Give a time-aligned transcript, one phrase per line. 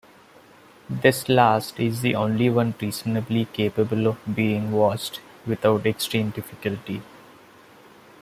[0.89, 7.03] This last is the only one reasonably capable of being watched without extreme difficulty.